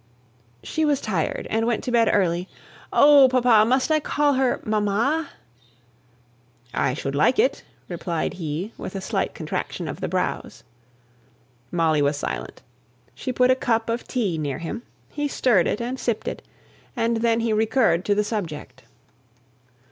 [0.63, 2.49] "She was tired, and went to bed early.
[2.91, 3.63] Oh, papa!
[3.67, 5.29] must I call her 'mamma?'"
[6.73, 10.63] "I should like it," replied he, with a slight contraction of the brows.
[11.71, 12.63] Molly was silent.
[13.13, 16.41] She put a cup of tea near him; he stirred it, and sipped it,
[16.95, 18.81] and then he recurred to the subject.